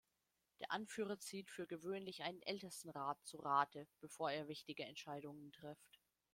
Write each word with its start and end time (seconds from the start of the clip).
Der 0.59 0.71
Anführer 0.71 1.19
zieht 1.19 1.51
für 1.51 1.67
gewöhnlich 1.67 2.23
einen 2.23 2.41
Ältestenrat 2.41 3.23
zu 3.23 3.37
Rate, 3.37 3.85
bevor 3.99 4.31
er 4.31 4.47
wichtige 4.47 4.83
Entscheidungen 4.83 5.51
trifft. 5.51 5.99